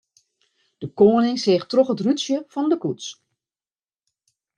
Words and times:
De 0.81 0.87
koaning 0.99 1.37
seach 1.43 1.65
troch 1.71 1.91
it 1.93 2.03
rútsje 2.05 2.37
fan 2.51 2.67
de 2.71 2.77
koets. 2.83 3.07